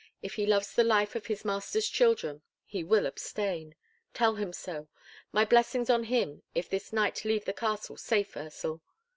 [0.23, 3.75] If he loves the life of his master's children, he will abstain!
[4.15, 4.87] Tell him so.
[5.31, 8.81] My blessings on him if this knight leave the castle safe, Ursel."